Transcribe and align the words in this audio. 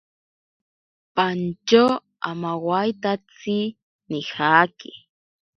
Pantyo 1.15 1.85
amawaitatsi 2.29 3.57
nijaki. 4.09 4.91